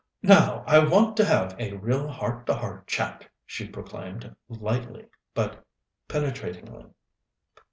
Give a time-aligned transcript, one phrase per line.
[0.23, 5.63] "Now I want to have a real heart to heart chat," she proclaimed, lightly but
[6.07, 6.85] penetratingly.